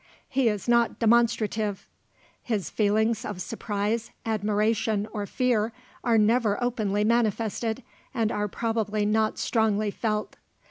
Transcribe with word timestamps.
He 0.27 0.49
is 0.49 0.67
not 0.67 0.97
demonstrative. 0.97 1.85
His 2.41 2.71
feelings 2.71 3.23
of 3.23 3.39
surprise, 3.39 4.09
admiration, 4.25 5.07
or 5.13 5.27
fear, 5.27 5.73
are 6.03 6.17
never 6.17 6.57
openly 6.59 7.03
manifested, 7.03 7.83
and 8.11 8.31
are 8.31 8.47
probably 8.47 9.05
not 9.05 9.37
strongly 9.37 9.91
felt. 9.91 10.37